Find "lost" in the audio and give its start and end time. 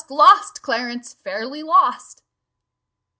0.09-0.63, 1.61-2.23